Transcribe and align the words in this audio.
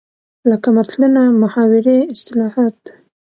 لکه 0.49 0.67
متلونه، 0.75 1.21
محاورې 1.41 1.97
،اصطلاحات 2.13 2.77